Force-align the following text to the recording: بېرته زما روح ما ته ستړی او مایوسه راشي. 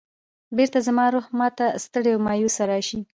بېرته 0.55 0.79
زما 0.87 1.05
روح 1.13 1.25
ما 1.39 1.47
ته 1.57 1.65
ستړی 1.83 2.11
او 2.13 2.21
مایوسه 2.27 2.63
راشي. 2.71 2.99